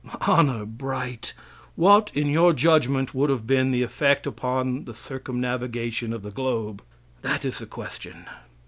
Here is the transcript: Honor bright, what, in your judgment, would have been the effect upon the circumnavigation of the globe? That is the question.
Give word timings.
Honor 0.27 0.65
bright, 0.65 1.31
what, 1.75 2.09
in 2.15 2.25
your 2.27 2.53
judgment, 2.53 3.13
would 3.13 3.29
have 3.29 3.45
been 3.45 3.69
the 3.69 3.83
effect 3.83 4.25
upon 4.25 4.85
the 4.85 4.95
circumnavigation 4.95 6.11
of 6.11 6.23
the 6.23 6.31
globe? 6.31 6.81
That 7.21 7.45
is 7.45 7.59
the 7.59 7.67
question. 7.67 8.25